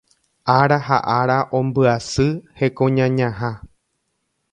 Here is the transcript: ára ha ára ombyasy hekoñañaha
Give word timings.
ára 0.59 0.79
ha 0.87 0.97
ára 1.19 1.37
ombyasy 1.57 2.27
hekoñañaha 2.59 3.51